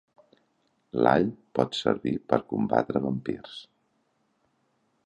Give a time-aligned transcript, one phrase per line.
[1.01, 1.27] L'all
[1.59, 3.57] pot servir per combatre vampirs.